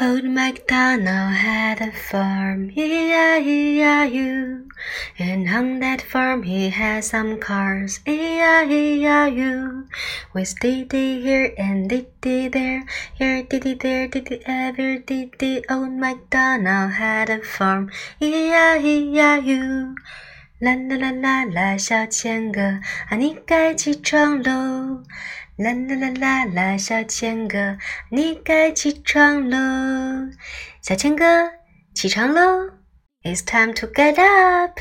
[0.00, 4.66] Old MacDonald had a farm, E-I-E-I-U.
[5.18, 9.86] And on that farm he had some cars, E-I-E-I-U.
[10.32, 15.62] With Diddy here and Diddy there, here Diddy there, Diddy ever Diddy.
[15.68, 17.90] Old MacDonald had a farm,
[18.20, 19.94] E-I-E-I-U.
[20.60, 25.02] 啦啦啦啦啦，小千哥，啊你该起床喽！
[25.57, 27.77] 啦啦啦啦啦，小千哥，
[28.11, 30.29] 你该起床喽！
[30.81, 31.49] 小千哥，
[31.93, 32.71] 起床喽
[33.23, 34.77] ！It's time to get up.